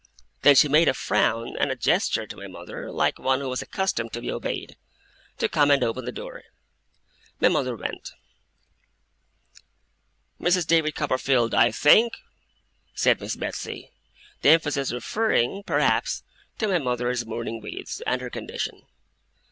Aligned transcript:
Then 0.41 0.55
she 0.55 0.67
made 0.67 0.87
a 0.87 0.95
frown 0.95 1.55
and 1.59 1.69
a 1.69 1.75
gesture 1.75 2.25
to 2.25 2.35
my 2.35 2.47
mother, 2.47 2.89
like 2.91 3.19
one 3.19 3.39
who 3.39 3.47
was 3.49 3.61
accustomed 3.61 4.11
to 4.13 4.21
be 4.21 4.31
obeyed, 4.31 4.75
to 5.37 5.47
come 5.47 5.69
and 5.69 5.83
open 5.83 6.05
the 6.05 6.11
door. 6.11 6.41
My 7.39 7.49
mother 7.49 7.75
went. 7.75 8.09
'Mrs. 10.39 10.65
David 10.65 10.95
Copperfield, 10.95 11.53
I 11.53 11.69
think,' 11.71 12.13
said 12.95 13.21
Miss 13.21 13.35
Betsey; 13.35 13.91
the 14.41 14.49
emphasis 14.49 14.91
referring, 14.91 15.61
perhaps, 15.67 16.23
to 16.57 16.67
my 16.67 16.79
mother's 16.79 17.23
mourning 17.27 17.61
weeds, 17.61 18.01
and 18.07 18.21
her 18.21 18.31
condition. 18.31 18.87